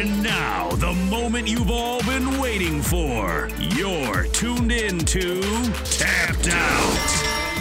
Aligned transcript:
And 0.00 0.22
now, 0.22 0.70
the 0.76 0.94
moment 1.10 1.46
you've 1.46 1.70
all 1.70 2.02
been 2.04 2.40
waiting 2.40 2.80
for. 2.80 3.50
You're 3.58 4.24
tuned 4.32 4.72
in 4.72 4.98
to 5.00 5.42
Tapped 5.84 6.48
Out. 6.48 7.10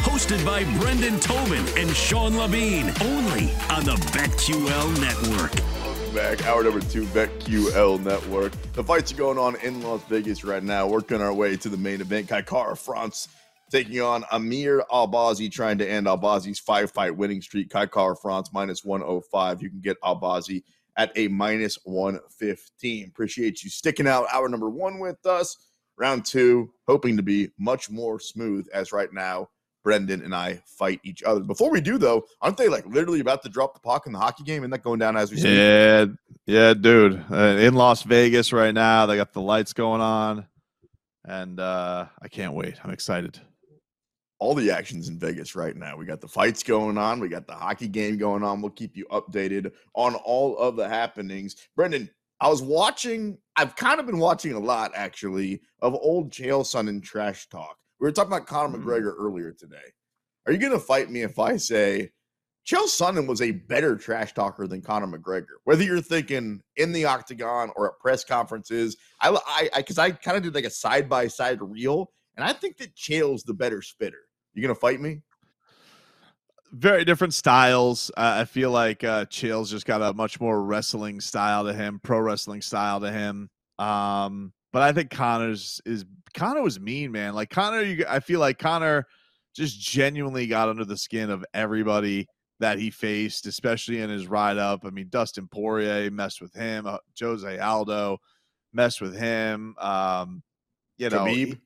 Hosted 0.05 0.45
by 0.45 0.63
Brendan 0.79 1.19
Tobin 1.19 1.65
and 1.75 1.93
Sean 1.93 2.37
Levine, 2.37 2.93
only 3.01 3.51
on 3.69 3.83
the 3.83 3.97
BetQL 4.13 5.01
Network. 5.01 5.53
Welcome 5.83 6.15
back. 6.15 6.47
Hour 6.47 6.63
number 6.63 6.79
two, 6.79 7.03
BetQL 7.07 8.01
Network. 8.01 8.53
The 8.71 8.85
fights 8.85 9.11
are 9.11 9.17
going 9.17 9.37
on 9.37 9.57
in 9.57 9.81
Las 9.81 10.01
Vegas 10.05 10.45
right 10.45 10.63
now. 10.63 10.87
Working 10.87 11.19
our 11.19 11.33
way 11.33 11.57
to 11.57 11.67
the 11.67 11.75
main 11.75 11.99
event. 11.99 12.29
Kai 12.29 12.43
Kara-France 12.43 13.27
taking 13.69 13.99
on 13.99 14.23
Amir 14.31 14.85
Albazi, 14.89 15.51
trying 15.51 15.77
to 15.79 15.85
end 15.85 16.07
Albazi's 16.07 16.57
five 16.59 16.89
fight 16.89 17.17
winning 17.17 17.41
streak. 17.41 17.69
Kai 17.69 17.87
Kara-France 17.87 18.51
minus 18.53 18.85
105. 18.85 19.61
You 19.61 19.69
can 19.69 19.81
get 19.81 19.99
Albazi 19.99 20.63
at 20.99 21.13
a 21.15 21.29
minus 21.29 21.79
115. 21.85 23.07
Appreciate 23.07 23.63
you 23.63 23.69
sticking 23.69 24.05
out 24.05 24.27
hour 24.33 24.49
number 24.49 24.69
one 24.69 24.99
with 24.99 25.25
us. 25.25 25.55
Round 25.97 26.25
two, 26.25 26.71
hoping 26.87 27.15
to 27.15 27.23
be 27.23 27.49
much 27.57 27.89
more 27.89 28.19
smooth 28.19 28.67
as 28.73 28.91
right 28.91 29.11
now, 29.13 29.49
Brendan 29.83 30.21
and 30.21 30.35
I 30.35 30.61
fight 30.65 30.99
each 31.05 31.23
other. 31.23 31.39
Before 31.39 31.71
we 31.71 31.79
do, 31.79 31.97
though, 31.97 32.25
aren't 32.41 32.57
they 32.57 32.67
like 32.67 32.85
literally 32.85 33.21
about 33.21 33.43
to 33.43 33.49
drop 33.49 33.73
the 33.73 33.79
puck 33.79 34.07
in 34.07 34.13
the 34.13 34.19
hockey 34.19 34.43
game? 34.43 34.63
Isn't 34.63 34.71
that 34.71 34.83
going 34.83 34.99
down 34.99 35.15
as 35.15 35.31
we 35.31 35.37
speak? 35.37 35.51
Yeah, 35.51 36.05
yeah, 36.45 36.73
dude. 36.73 37.23
Uh, 37.31 37.57
in 37.59 37.75
Las 37.75 38.03
Vegas 38.03 38.51
right 38.51 38.73
now, 38.73 39.05
they 39.05 39.15
got 39.15 39.31
the 39.31 39.41
lights 39.41 39.71
going 39.71 40.01
on, 40.01 40.45
and 41.25 41.59
uh, 41.61 42.07
I 42.21 42.27
can't 42.27 42.53
wait. 42.53 42.75
I'm 42.83 42.91
excited 42.91 43.39
all 44.39 44.55
the 44.55 44.71
actions 44.71 45.09
in 45.09 45.19
Vegas 45.19 45.55
right 45.55 45.75
now. 45.75 45.97
We 45.97 46.05
got 46.05 46.21
the 46.21 46.27
fights 46.27 46.63
going 46.63 46.97
on, 46.97 47.19
we 47.19 47.29
got 47.29 47.47
the 47.47 47.53
hockey 47.53 47.87
game 47.87 48.17
going 48.17 48.43
on. 48.43 48.61
We'll 48.61 48.71
keep 48.71 48.95
you 48.95 49.05
updated 49.11 49.71
on 49.93 50.15
all 50.15 50.57
of 50.57 50.75
the 50.75 50.87
happenings. 50.87 51.55
Brendan, 51.75 52.09
I 52.41 52.47
was 52.47 52.61
watching, 52.61 53.37
I've 53.57 53.75
kind 53.75 53.99
of 53.99 54.05
been 54.05 54.19
watching 54.19 54.53
a 54.53 54.59
lot 54.59 54.91
actually 54.95 55.61
of 55.81 55.93
old 55.93 56.31
Chael 56.31 56.61
Sonnen 56.61 57.03
trash 57.03 57.49
talk. 57.49 57.77
We 57.99 58.07
were 58.07 58.13
talking 58.13 58.31
about 58.31 58.47
Conor 58.47 58.77
mm-hmm. 58.77 58.89
McGregor 58.89 59.13
earlier 59.17 59.51
today. 59.51 59.77
Are 60.45 60.53
you 60.53 60.57
going 60.57 60.71
to 60.71 60.79
fight 60.79 61.11
me 61.11 61.21
if 61.21 61.37
I 61.37 61.57
say 61.57 62.11
Chael 62.65 62.85
Sonnen 62.85 63.27
was 63.27 63.41
a 63.41 63.51
better 63.51 63.97
trash 63.97 64.33
talker 64.33 64.67
than 64.67 64.81
Conor 64.81 65.07
McGregor? 65.07 65.57
Whether 65.65 65.83
you're 65.83 66.01
thinking 66.01 66.61
in 66.77 66.93
the 66.93 67.05
octagon 67.05 67.71
or 67.75 67.87
at 67.87 67.99
press 67.99 68.23
conferences, 68.23 68.95
I, 69.19 69.37
I, 69.45 69.69
because 69.75 69.97
I, 69.97 70.05
I 70.05 70.11
kind 70.11 70.37
of 70.37 70.43
did 70.43 70.55
like 70.55 70.63
a 70.63 70.69
side 70.69 71.09
by 71.09 71.27
side 71.27 71.61
reel, 71.61 72.11
and 72.37 72.45
I 72.45 72.53
think 72.53 72.77
that 72.77 72.95
Chael's 72.95 73.43
the 73.43 73.53
better 73.53 73.81
spitter. 73.81 74.28
You 74.53 74.61
gonna 74.61 74.75
fight 74.75 74.99
me? 74.99 75.21
Very 76.71 77.03
different 77.03 77.33
styles. 77.33 78.11
Uh, 78.15 78.37
I 78.41 78.45
feel 78.45 78.71
like 78.71 79.03
uh, 79.03 79.25
Chael's 79.25 79.71
just 79.71 79.85
got 79.85 80.01
a 80.01 80.13
much 80.13 80.39
more 80.39 80.61
wrestling 80.63 81.19
style 81.19 81.65
to 81.65 81.73
him, 81.73 81.99
pro 82.03 82.19
wrestling 82.19 82.61
style 82.61 82.99
to 82.99 83.11
him. 83.11 83.49
Um, 83.79 84.53
but 84.71 84.83
I 84.83 84.91
think 84.91 85.09
Conor's 85.09 85.81
is 85.85 86.05
Conor 86.33 86.61
was 86.61 86.79
mean, 86.79 87.11
man. 87.11 87.33
Like 87.33 87.49
Conor, 87.49 87.81
you, 87.81 88.05
I 88.07 88.19
feel 88.19 88.39
like 88.39 88.59
Conor 88.59 89.05
just 89.55 89.79
genuinely 89.79 90.47
got 90.47 90.69
under 90.69 90.85
the 90.85 90.97
skin 90.97 91.29
of 91.31 91.43
everybody 91.53 92.27
that 92.59 92.77
he 92.77 92.91
faced, 92.91 93.47
especially 93.47 94.01
in 94.01 94.09
his 94.09 94.27
ride 94.27 94.57
up. 94.57 94.85
I 94.85 94.89
mean, 94.89 95.07
Dustin 95.09 95.47
Poirier 95.47 96.11
messed 96.11 96.41
with 96.41 96.53
him, 96.53 96.85
uh, 96.85 96.97
Jose 97.19 97.57
Aldo 97.57 98.19
messed 98.73 99.01
with 99.01 99.17
him. 99.17 99.75
Um, 99.79 100.43
you 100.97 101.09
know, 101.09 101.25
Khabib. 101.25 101.59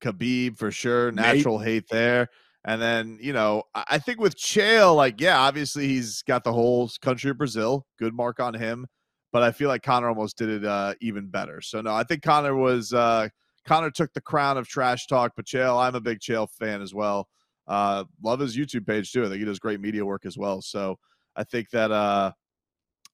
Khabib 0.00 0.58
for 0.58 0.70
sure, 0.70 1.12
natural 1.12 1.58
Nate. 1.58 1.68
hate 1.68 1.88
there. 1.88 2.28
And 2.64 2.82
then, 2.82 3.18
you 3.20 3.32
know, 3.32 3.62
I 3.74 3.98
think 3.98 4.20
with 4.20 4.36
Chael, 4.36 4.96
like, 4.96 5.20
yeah, 5.20 5.38
obviously 5.38 5.86
he's 5.86 6.22
got 6.22 6.42
the 6.42 6.52
whole 6.52 6.90
country 7.00 7.30
of 7.30 7.38
Brazil. 7.38 7.86
Good 7.96 8.12
mark 8.12 8.40
on 8.40 8.54
him. 8.54 8.88
But 9.32 9.44
I 9.44 9.52
feel 9.52 9.68
like 9.68 9.84
Conor 9.84 10.08
almost 10.08 10.36
did 10.36 10.48
it 10.48 10.64
uh, 10.64 10.94
even 11.00 11.28
better. 11.28 11.60
So, 11.60 11.80
no, 11.80 11.94
I 11.94 12.02
think 12.02 12.22
Conor 12.22 12.56
was, 12.56 12.92
uh, 12.92 13.28
Conor 13.66 13.92
took 13.92 14.12
the 14.14 14.20
crown 14.20 14.58
of 14.58 14.66
trash 14.66 15.06
talk. 15.06 15.34
But 15.36 15.46
Chael, 15.46 15.80
I'm 15.80 15.94
a 15.94 16.00
big 16.00 16.18
Chael 16.18 16.48
fan 16.58 16.82
as 16.82 16.92
well. 16.92 17.28
Uh, 17.68 18.04
love 18.20 18.40
his 18.40 18.56
YouTube 18.56 18.84
page 18.84 19.12
too. 19.12 19.24
I 19.24 19.28
think 19.28 19.38
he 19.38 19.44
does 19.44 19.60
great 19.60 19.80
media 19.80 20.04
work 20.04 20.26
as 20.26 20.36
well. 20.36 20.60
So 20.60 20.98
I 21.36 21.44
think 21.44 21.70
that, 21.70 21.92
uh, 21.92 22.32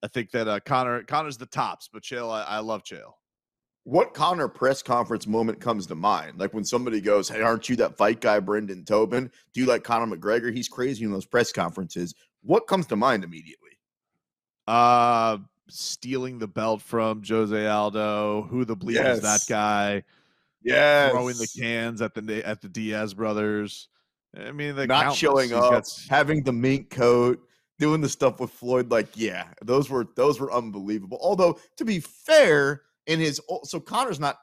I 0.03 0.09
think 0.09 0.31
that 0.31 0.49
uh, 0.49 0.61
Conor, 0.61 1.03
Conor's 1.03 1.37
the 1.37 1.47
tops, 1.47 1.91
but 1.93 2.03
Chael, 2.03 2.31
I, 2.33 2.43
I 2.45 2.59
love 2.61 2.85
Chael 2.85 3.13
what 3.85 4.15
Conor 4.15 4.49
press 4.49 4.83
conference 4.83 5.27
moment 5.27 5.61
comes 5.61 5.87
to 5.89 5.95
mind? 5.95 6.39
Like 6.39 6.55
when 6.55 6.65
somebody 6.65 7.01
goes, 7.01 7.29
Hey, 7.29 7.43
aren't 7.43 7.69
you 7.69 7.77
that 7.77 7.97
fight 7.97 8.21
guy, 8.21 8.39
Brendan 8.39 8.85
Tobin? 8.85 9.31
Do 9.53 9.61
you 9.61 9.67
like 9.67 9.85
Conor 9.85 10.17
McGregor? 10.17 10.55
He's 10.55 10.69
crazy 10.69 11.05
in 11.05 11.13
those 11.13 11.27
press 11.27 11.53
conferences. 11.53 12.15
What 12.43 12.67
comes 12.67 12.87
to 12.89 12.97
mind 12.97 13.25
immediately? 13.25 13.79
Uh 14.67 15.39
stealing 15.69 16.39
the 16.39 16.47
belt 16.47 16.83
from 16.83 17.23
Jose 17.27 17.67
Aldo. 17.67 18.47
Who 18.51 18.65
the 18.65 18.77
bleep 18.77 18.95
yes. 18.95 19.17
is 19.17 19.23
that 19.23 19.41
guy? 19.49 20.05
Yeah, 20.63 21.11
throwing 21.11 21.37
the 21.37 21.49
cans 21.59 22.01
at 22.03 22.15
the 22.15 22.43
at 22.47 22.61
the 22.61 22.69
Diaz 22.69 23.15
brothers. 23.15 23.89
I 24.37 24.53
mean, 24.53 24.77
the 24.77 24.87
not 24.87 25.15
showing 25.15 25.53
up, 25.53 25.71
got... 25.71 26.07
having 26.09 26.43
the 26.43 26.53
mink 26.53 26.91
coat, 26.91 27.41
doing 27.79 28.01
the 28.01 28.09
stuff 28.09 28.41
with 28.41 28.51
Floyd. 28.51 28.91
Like, 28.91 29.09
yeah, 29.15 29.49
those 29.63 29.91
were 29.91 30.07
those 30.15 30.39
were 30.39 30.53
unbelievable. 30.53 31.19
Although, 31.21 31.59
to 31.77 31.85
be 31.85 32.01
fair, 32.01 32.83
in 33.07 33.21
his 33.21 33.41
so 33.65 33.81
Conor's 33.81 34.21
not 34.21 34.37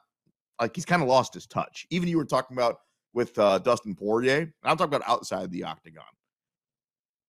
like 0.60 0.74
he's 0.74 0.84
kind 0.84 1.02
of 1.02 1.08
lost 1.08 1.34
his 1.34 1.46
touch. 1.46 1.86
Even 1.90 2.08
you 2.08 2.16
were 2.16 2.24
talking 2.24 2.56
about 2.56 2.76
with 3.12 3.38
uh, 3.38 3.58
Dustin 3.58 3.94
Poirier. 3.94 4.52
I'm 4.62 4.76
talking 4.76 4.94
about 4.94 5.08
outside 5.08 5.50
the 5.50 5.64
octagon. 5.64 6.04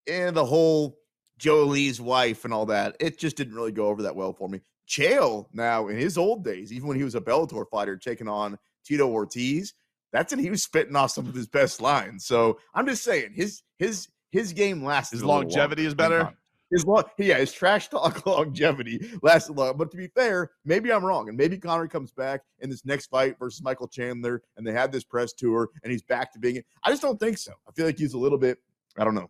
And 0.08 0.36
the 0.36 0.46
whole 0.46 0.98
Jolie's 1.38 2.02
wife 2.02 2.46
and 2.46 2.54
all 2.54 2.66
that, 2.68 2.96
it 3.00 3.18
just 3.18 3.38
didn't 3.38 3.56
really 3.56 3.72
go 3.72 3.88
over 3.88 4.04
that 4.04 4.16
well 4.16 4.34
for 4.34 4.50
me. 4.50 4.62
Chael, 4.88 5.46
now 5.54 5.88
in 5.88 5.98
his 5.98 6.18
old 6.18 6.44
days, 6.44 6.74
even 6.74 6.88
when 6.88 6.98
he 6.98 7.04
was 7.04 7.16
a 7.16 7.22
Bellator 7.22 7.66
fighter 7.72 7.98
taking 7.98 8.28
on 8.28 8.58
Tito 8.86 9.08
Ortiz, 9.08 9.74
that's 10.12 10.34
when 10.34 10.44
he 10.44 10.50
was 10.50 10.64
spitting 10.64 10.96
off 10.96 11.12
some 11.12 11.28
of 11.28 11.34
his 11.34 11.48
best 11.48 11.82
lines. 11.82 12.26
So 12.26 12.60
I'm 12.74 12.86
just 12.86 13.04
saying 13.04 13.32
his 13.34 13.64
his 13.80 14.10
his 14.32 14.54
game 14.54 14.84
lasts. 14.84 15.14
His 15.14 15.24
longevity 15.24 15.86
is 15.86 15.94
better 15.94 16.34
his 16.72 16.86
long, 16.86 17.04
yeah, 17.18 17.38
his 17.38 17.52
trash 17.52 17.90
talk 17.90 18.26
longevity 18.26 19.12
lasted 19.22 19.58
long. 19.58 19.78
But 19.78 19.92
to 19.92 19.98
be 19.98 20.08
fair, 20.08 20.52
maybe 20.66 20.92
I'm 20.92 21.04
wrong, 21.04 21.28
and 21.28 21.38
maybe 21.38 21.58
Conor 21.58 21.88
comes 21.88 22.12
back 22.12 22.42
in 22.60 22.70
this 22.70 22.86
next 22.86 23.08
fight 23.08 23.38
versus 23.38 23.62
Michael 23.62 23.88
Chandler, 23.88 24.42
and 24.58 24.66
they 24.66 24.72
have 24.72 24.92
this 24.92 25.04
press 25.04 25.34
tour, 25.34 25.70
and 25.84 25.92
he's 25.92 26.02
back 26.02 26.32
to 26.34 26.40
being. 26.40 26.64
I 26.84 26.90
just 26.90 27.02
don't 27.02 27.20
think 27.20 27.38
so. 27.38 27.52
I 27.68 27.72
feel 27.74 27.86
like 27.86 28.00
he's 28.00 28.14
a 28.14 28.20
little 28.20 28.38
bit, 28.38 28.58
I 28.98 29.04
don't 29.04 29.16
know, 29.16 29.30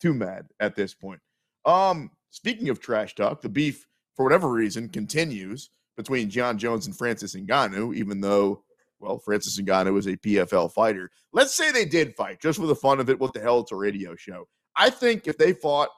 too 0.00 0.14
mad 0.14 0.46
at 0.60 0.76
this 0.76 0.94
point. 0.94 1.20
Um, 1.64 2.10
speaking 2.30 2.68
of 2.68 2.80
trash 2.80 3.14
talk, 3.14 3.40
the 3.40 3.48
beef 3.48 3.86
for 4.14 4.24
whatever 4.24 4.50
reason 4.50 4.88
continues 4.90 5.70
between 5.96 6.28
Jon 6.28 6.58
Jones 6.58 6.86
and 6.86 6.96
Francis 6.96 7.34
Ngannou, 7.34 7.94
even 7.96 8.20
though. 8.20 8.62
Well, 9.00 9.18
Francis 9.18 9.60
Ngannou 9.60 9.98
is 9.98 10.06
a 10.06 10.16
PFL 10.16 10.72
fighter. 10.72 11.10
Let's 11.32 11.54
say 11.54 11.70
they 11.70 11.84
did 11.84 12.14
fight 12.16 12.40
just 12.40 12.58
for 12.58 12.66
the 12.66 12.76
fun 12.76 13.00
of 13.00 13.10
it. 13.10 13.18
What 13.18 13.34
the 13.34 13.40
hell? 13.40 13.60
It's 13.60 13.72
a 13.72 13.76
radio 13.76 14.16
show. 14.16 14.48
I 14.76 14.88
think 14.88 15.26
if 15.26 15.36
they 15.36 15.52
fought 15.52 15.90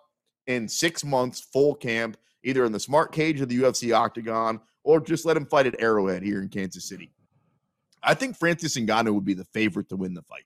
in 0.47 0.69
six 0.69 1.05
months, 1.05 1.41
full 1.41 1.75
camp, 1.75 2.17
either 2.43 2.65
in 2.65 2.73
the 2.73 2.81
smart 2.81 3.13
cage 3.13 3.41
of 3.41 3.49
the 3.49 3.59
UFC 3.59 3.95
octagon 3.95 4.61
or 4.85 5.01
just 5.01 5.27
let 5.27 5.37
him 5.37 5.47
fight 5.47 5.67
at 5.67 5.81
Arrowhead 5.81 6.23
here 6.23 6.41
in 6.41 6.49
Kansas 6.49 6.89
City. 6.89 7.11
I 8.03 8.15
think 8.15 8.37
Francis 8.37 8.77
Ngannou 8.77 9.15
would 9.15 9.25
be 9.25 9.35
the 9.35 9.45
favorite 9.47 9.89
to 9.89 9.97
win 9.97 10.15
the 10.15 10.23
fight. 10.23 10.45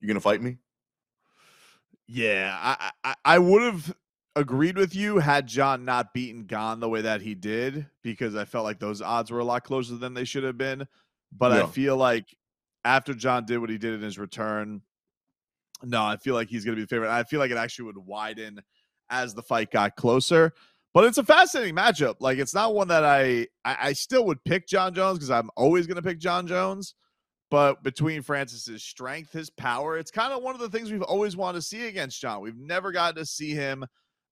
You 0.00 0.06
gonna 0.06 0.20
fight 0.20 0.40
me? 0.40 0.58
Yeah, 2.06 2.56
I 2.60 2.90
I, 3.02 3.14
I 3.24 3.38
would 3.40 3.62
have 3.62 3.94
agreed 4.36 4.78
with 4.78 4.94
you 4.94 5.18
had 5.18 5.48
Jon 5.48 5.84
not 5.84 6.14
beaten 6.14 6.44
Gane 6.44 6.78
the 6.78 6.88
way 6.88 7.02
that 7.02 7.20
he 7.20 7.34
did 7.34 7.86
because 8.02 8.36
I 8.36 8.44
felt 8.44 8.64
like 8.64 8.78
those 8.78 9.02
odds 9.02 9.32
were 9.32 9.40
a 9.40 9.44
lot 9.44 9.64
closer 9.64 9.96
than 9.96 10.14
they 10.14 10.24
should 10.24 10.44
have 10.44 10.56
been. 10.56 10.86
But 11.32 11.52
yeah. 11.52 11.64
I 11.64 11.66
feel 11.66 11.96
like 11.96 12.36
after 12.84 13.12
Jon 13.12 13.44
did 13.44 13.58
what 13.58 13.70
he 13.70 13.78
did 13.78 13.94
in 13.94 14.00
his 14.00 14.18
return, 14.18 14.82
no, 15.82 16.02
I 16.04 16.16
feel 16.16 16.34
like 16.34 16.48
he's 16.48 16.64
going 16.64 16.76
to 16.76 16.80
be 16.80 16.84
the 16.84 16.88
favorite. 16.88 17.10
I 17.10 17.24
feel 17.24 17.40
like 17.40 17.50
it 17.50 17.56
actually 17.56 17.86
would 17.86 17.98
widen 17.98 18.62
as 19.10 19.34
the 19.34 19.42
fight 19.42 19.70
got 19.70 19.96
closer. 19.96 20.52
But 20.94 21.04
it's 21.04 21.18
a 21.18 21.24
fascinating 21.24 21.76
matchup. 21.76 22.16
Like 22.20 22.38
it's 22.38 22.54
not 22.54 22.74
one 22.74 22.88
that 22.88 23.04
I 23.04 23.46
I, 23.64 23.76
I 23.80 23.92
still 23.92 24.24
would 24.26 24.42
pick 24.44 24.66
Jon 24.66 24.94
Jones 24.94 25.18
because 25.18 25.30
I'm 25.30 25.50
always 25.56 25.86
going 25.86 25.96
to 25.96 26.02
pick 26.02 26.18
Jon 26.18 26.46
Jones. 26.46 26.94
But 27.50 27.82
between 27.82 28.20
Francis's 28.22 28.82
strength, 28.82 29.32
his 29.32 29.48
power, 29.48 29.96
it's 29.96 30.10
kind 30.10 30.34
of 30.34 30.42
one 30.42 30.54
of 30.54 30.60
the 30.60 30.68
things 30.68 30.92
we've 30.92 31.02
always 31.02 31.34
wanted 31.34 31.58
to 31.58 31.62
see 31.62 31.86
against 31.86 32.20
Jon. 32.20 32.42
We've 32.42 32.58
never 32.58 32.92
gotten 32.92 33.16
to 33.16 33.24
see 33.24 33.54
him 33.54 33.86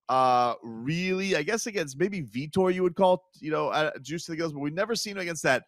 uh 0.09 0.55
really 0.63 1.35
i 1.35 1.43
guess 1.43 1.67
against 1.67 1.99
maybe 1.99 2.23
vitor 2.23 2.73
you 2.73 2.83
would 2.83 2.95
call 2.95 3.25
you 3.41 3.51
know 3.51 3.69
uh, 3.69 3.91
juice 4.03 4.25
to 4.25 4.31
the 4.31 4.37
gills 4.37 4.53
but 4.53 4.61
we've 4.61 4.73
never 4.73 4.95
seen 4.95 5.13
him 5.13 5.23
against 5.23 5.43
that 5.43 5.65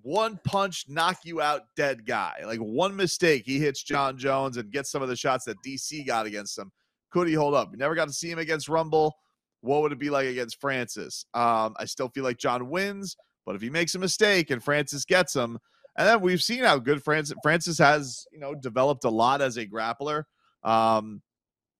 one 0.00 0.40
punch 0.44 0.86
knock 0.88 1.18
you 1.24 1.42
out 1.42 1.62
dead 1.76 2.06
guy 2.06 2.34
like 2.46 2.60
one 2.60 2.96
mistake 2.96 3.42
he 3.44 3.58
hits 3.58 3.82
jon 3.82 4.16
jones 4.16 4.56
and 4.56 4.70
gets 4.70 4.90
some 4.90 5.02
of 5.02 5.08
the 5.08 5.16
shots 5.16 5.44
that 5.44 5.56
dc 5.66 6.06
got 6.06 6.24
against 6.24 6.56
him 6.56 6.72
could 7.10 7.28
he 7.28 7.34
hold 7.34 7.54
up 7.54 7.70
we 7.70 7.76
never 7.76 7.94
got 7.94 8.08
to 8.08 8.14
see 8.14 8.30
him 8.30 8.38
against 8.38 8.68
rumble 8.68 9.14
what 9.60 9.82
would 9.82 9.92
it 9.92 9.98
be 9.98 10.10
like 10.10 10.26
against 10.26 10.60
francis 10.60 11.24
um 11.34 11.74
i 11.78 11.84
still 11.84 12.08
feel 12.08 12.24
like 12.24 12.38
Jon 12.38 12.68
wins 12.68 13.16
but 13.44 13.56
if 13.56 13.62
he 13.62 13.70
makes 13.70 13.94
a 13.94 13.98
mistake 13.98 14.50
and 14.50 14.62
francis 14.62 15.04
gets 15.04 15.34
him 15.34 15.58
and 15.96 16.06
then 16.06 16.20
we've 16.20 16.42
seen 16.42 16.64
how 16.64 16.78
good 16.78 17.02
francis 17.02 17.36
francis 17.42 17.78
has 17.78 18.24
you 18.32 18.38
know 18.38 18.54
developed 18.54 19.04
a 19.04 19.10
lot 19.10 19.40
as 19.42 19.56
a 19.56 19.66
grappler 19.66 20.24
um 20.62 21.22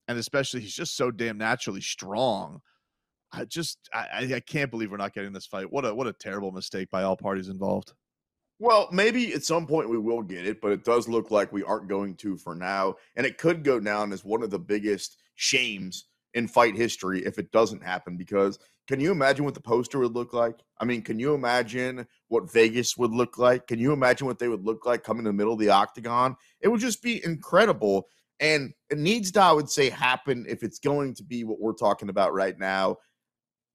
and 0.08 0.18
especially 0.18 0.60
he's 0.60 0.74
just 0.74 0.96
so 0.96 1.10
damn 1.10 1.38
naturally 1.38 1.82
strong. 1.82 2.60
I 3.30 3.44
just 3.44 3.78
I, 3.92 4.26
I 4.34 4.40
can't 4.40 4.70
believe 4.70 4.90
we're 4.90 4.96
not 4.96 5.12
getting 5.12 5.34
this 5.34 5.46
fight. 5.46 5.70
What 5.70 5.84
a 5.84 5.94
what 5.94 6.06
a 6.06 6.14
terrible 6.14 6.50
mistake 6.50 6.90
by 6.90 7.02
all 7.02 7.16
parties 7.16 7.48
involved. 7.48 7.92
Well, 8.60 8.88
maybe 8.90 9.32
at 9.34 9.44
some 9.44 9.66
point 9.66 9.88
we 9.88 9.98
will 9.98 10.22
get 10.22 10.46
it, 10.46 10.60
but 10.60 10.72
it 10.72 10.84
does 10.84 11.08
look 11.08 11.30
like 11.30 11.52
we 11.52 11.62
aren't 11.62 11.88
going 11.88 12.16
to 12.16 12.36
for 12.36 12.54
now. 12.54 12.96
And 13.14 13.24
it 13.24 13.38
could 13.38 13.62
go 13.62 13.78
down 13.78 14.12
as 14.12 14.24
one 14.24 14.42
of 14.42 14.50
the 14.50 14.58
biggest 14.58 15.22
shames 15.36 16.06
in 16.34 16.48
fight 16.48 16.76
history 16.76 17.24
if 17.24 17.38
it 17.38 17.52
doesn't 17.52 17.84
happen. 17.84 18.16
Because 18.16 18.58
can 18.88 18.98
you 18.98 19.12
imagine 19.12 19.44
what 19.44 19.54
the 19.54 19.60
poster 19.60 20.00
would 20.00 20.14
look 20.14 20.32
like? 20.32 20.58
I 20.80 20.86
mean, 20.86 21.02
can 21.02 21.20
you 21.20 21.34
imagine 21.34 22.06
what 22.28 22.52
Vegas 22.52 22.96
would 22.96 23.12
look 23.12 23.38
like? 23.38 23.68
Can 23.68 23.78
you 23.78 23.92
imagine 23.92 24.26
what 24.26 24.40
they 24.40 24.48
would 24.48 24.64
look 24.64 24.86
like 24.86 25.04
coming 25.04 25.20
in 25.20 25.24
the 25.24 25.32
middle 25.32 25.52
of 25.52 25.60
the 25.60 25.70
octagon? 25.70 26.36
It 26.60 26.68
would 26.68 26.80
just 26.80 27.02
be 27.02 27.24
incredible. 27.24 28.08
And 28.40 28.72
it 28.90 28.98
needs 28.98 29.30
to, 29.32 29.40
I 29.40 29.52
would 29.52 29.68
say, 29.70 29.90
happen 29.90 30.46
if 30.48 30.62
it's 30.62 30.78
going 30.78 31.14
to 31.14 31.22
be 31.22 31.44
what 31.44 31.60
we're 31.60 31.74
talking 31.74 32.08
about 32.08 32.32
right 32.32 32.58
now. 32.58 32.96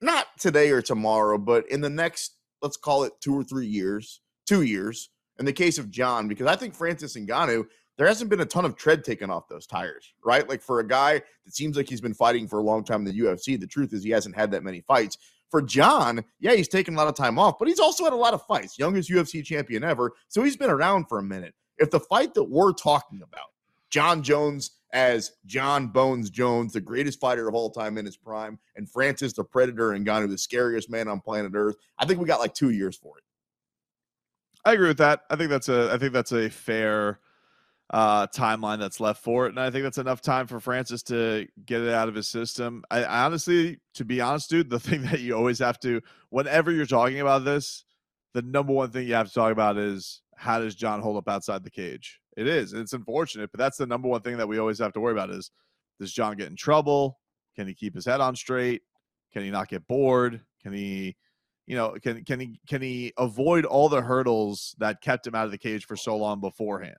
Not 0.01 0.27
today 0.39 0.71
or 0.71 0.81
tomorrow, 0.81 1.37
but 1.37 1.69
in 1.69 1.79
the 1.79 1.89
next, 1.89 2.35
let's 2.61 2.75
call 2.77 3.03
it 3.03 3.13
two 3.21 3.35
or 3.35 3.43
three 3.43 3.67
years, 3.67 4.19
two 4.45 4.63
years. 4.63 5.09
In 5.39 5.45
the 5.45 5.53
case 5.53 5.79
of 5.79 5.89
Jon, 5.89 6.27
because 6.27 6.45
I 6.45 6.55
think 6.55 6.75
Francis 6.75 7.17
Ngannou, 7.17 7.65
there 7.97 8.07
hasn't 8.07 8.29
been 8.29 8.41
a 8.41 8.45
ton 8.45 8.65
of 8.65 8.75
tread 8.75 9.03
taken 9.03 9.29
off 9.29 9.47
those 9.49 9.67
tires, 9.67 10.13
right? 10.23 10.47
Like 10.47 10.61
for 10.61 10.79
a 10.79 10.87
guy 10.87 11.13
that 11.45 11.55
seems 11.55 11.75
like 11.75 11.89
he's 11.89 12.01
been 12.01 12.13
fighting 12.13 12.47
for 12.47 12.59
a 12.59 12.63
long 12.63 12.83
time 12.83 13.05
in 13.05 13.15
the 13.15 13.19
UFC, 13.19 13.59
the 13.59 13.67
truth 13.67 13.93
is 13.93 14.03
he 14.03 14.11
hasn't 14.11 14.35
had 14.35 14.51
that 14.51 14.63
many 14.63 14.81
fights. 14.81 15.17
For 15.49 15.61
Jon, 15.61 16.23
yeah, 16.39 16.53
he's 16.53 16.67
taken 16.67 16.95
a 16.95 16.97
lot 16.97 17.07
of 17.07 17.15
time 17.15 17.37
off, 17.37 17.59
but 17.59 17.67
he's 17.67 17.79
also 17.79 18.03
had 18.03 18.13
a 18.13 18.17
lot 18.17 18.33
of 18.33 18.45
fights. 18.45 18.79
Youngest 18.79 19.09
UFC 19.09 19.43
champion 19.43 19.83
ever. 19.83 20.13
So 20.27 20.43
he's 20.43 20.57
been 20.57 20.71
around 20.71 21.05
for 21.07 21.19
a 21.19 21.23
minute. 21.23 21.53
If 21.77 21.91
the 21.91 21.99
fight 21.99 22.33
that 22.33 22.43
we're 22.43 22.73
talking 22.73 23.21
about 23.21 23.49
Jon 23.91 24.23
Jones 24.23 24.71
as 24.93 25.31
Jon 25.45 25.87
Bones 25.87 26.29
Jones, 26.29 26.73
the 26.73 26.81
greatest 26.81 27.19
fighter 27.19 27.47
of 27.47 27.55
all 27.55 27.69
time 27.69 27.97
in 27.99 28.05
his 28.05 28.17
prime, 28.17 28.57
and 28.75 28.89
Francis 28.89 29.33
the 29.33 29.43
Predator 29.43 29.93
and 29.93 30.05
Ngannou, 30.05 30.29
the 30.29 30.37
scariest 30.37 30.89
man 30.89 31.07
on 31.07 31.19
planet 31.19 31.51
Earth. 31.53 31.75
I 31.99 32.05
think 32.05 32.19
we 32.19 32.25
got 32.25 32.39
like 32.39 32.53
two 32.53 32.71
years 32.71 32.95
for 32.95 33.17
it. 33.17 33.23
I 34.65 34.73
agree 34.73 34.87
with 34.87 34.97
that. 34.99 35.21
I 35.29 35.35
think 35.35 35.49
that's 35.49 35.69
a 35.69 35.91
I 35.91 35.97
think 35.97 36.13
that's 36.13 36.31
a 36.31 36.49
fair 36.49 37.19
uh, 37.89 38.27
timeline 38.27 38.79
that's 38.79 38.99
left 38.99 39.23
for 39.23 39.45
it, 39.45 39.49
and 39.49 39.59
I 39.59 39.69
think 39.69 39.83
that's 39.83 39.97
enough 39.97 40.21
time 40.21 40.47
for 40.47 40.59
Francis 40.59 41.03
to 41.03 41.47
get 41.65 41.81
it 41.81 41.93
out 41.93 42.07
of 42.07 42.15
his 42.15 42.27
system. 42.27 42.83
I, 42.89 43.03
I 43.03 43.25
honestly, 43.25 43.79
to 43.95 44.05
be 44.05 44.21
honest, 44.21 44.49
dude, 44.49 44.69
the 44.69 44.79
thing 44.79 45.03
that 45.03 45.19
you 45.19 45.35
always 45.35 45.59
have 45.59 45.79
to, 45.81 46.01
whenever 46.29 46.71
you're 46.71 46.85
talking 46.85 47.19
about 47.19 47.45
this, 47.45 47.83
the 48.33 48.41
number 48.41 48.73
one 48.73 48.91
thing 48.91 49.07
you 49.07 49.13
have 49.13 49.27
to 49.27 49.33
talk 49.33 49.51
about 49.51 49.77
is 49.77 50.21
how 50.35 50.59
does 50.59 50.75
Jon 50.75 51.01
hold 51.01 51.17
up 51.17 51.29
outside 51.29 51.63
the 51.63 51.69
cage? 51.69 52.19
It 52.35 52.47
is. 52.47 52.73
It's 52.73 52.93
unfortunate, 52.93 53.51
but 53.51 53.59
that's 53.59 53.77
the 53.77 53.85
number 53.85 54.07
one 54.07 54.21
thing 54.21 54.37
that 54.37 54.47
we 54.47 54.57
always 54.57 54.79
have 54.79 54.93
to 54.93 54.99
worry 54.99 55.11
about 55.13 55.29
is 55.29 55.51
does 55.99 56.13
Jon 56.13 56.35
get 56.35 56.49
in 56.49 56.55
trouble? 56.55 57.19
Can 57.55 57.67
he 57.67 57.75
keep 57.75 57.93
his 57.93 58.05
head 58.05 58.21
on 58.21 58.35
straight? 58.35 58.81
Can 59.31 59.43
he 59.43 59.51
not 59.51 59.67
get 59.67 59.87
bored? 59.87 60.41
Can 60.61 60.73
he, 60.73 61.15
you 61.65 61.75
know, 61.75 61.95
can 62.01 62.23
can 62.23 62.39
he 62.39 62.59
can 62.67 62.81
he 62.81 63.13
avoid 63.17 63.65
all 63.65 63.89
the 63.89 64.01
hurdles 64.01 64.75
that 64.79 65.01
kept 65.01 65.25
him 65.25 65.35
out 65.35 65.45
of 65.45 65.51
the 65.51 65.57
cage 65.57 65.85
for 65.85 65.95
so 65.95 66.17
long 66.17 66.39
beforehand? 66.39 66.97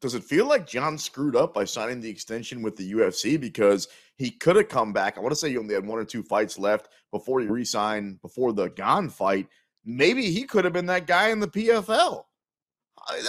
Does 0.00 0.14
it 0.14 0.24
feel 0.24 0.46
like 0.46 0.66
Jon 0.66 0.96
screwed 0.96 1.36
up 1.36 1.52
by 1.52 1.64
signing 1.64 2.00
the 2.00 2.08
extension 2.08 2.62
with 2.62 2.74
the 2.74 2.92
UFC 2.92 3.38
because 3.38 3.88
he 4.16 4.30
could 4.30 4.56
have 4.56 4.68
come 4.68 4.94
back? 4.94 5.18
I 5.18 5.20
want 5.20 5.32
to 5.32 5.36
say 5.36 5.50
he 5.50 5.58
only 5.58 5.74
had 5.74 5.86
one 5.86 5.98
or 5.98 6.06
two 6.06 6.22
fights 6.22 6.58
left 6.58 6.88
before 7.10 7.40
he 7.40 7.46
re-signed 7.46 8.22
before 8.22 8.54
the 8.54 8.70
Gane 8.70 9.10
fight. 9.10 9.46
Maybe 9.84 10.30
he 10.30 10.44
could 10.44 10.64
have 10.64 10.72
been 10.72 10.86
that 10.86 11.06
guy 11.06 11.28
in 11.28 11.38
the 11.38 11.48
PFL 11.48 12.24